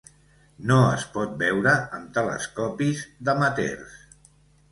[0.69, 4.01] No es pot veure amb telescopis d'amateurs.